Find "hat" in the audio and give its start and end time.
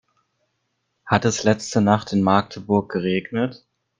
1.05-1.25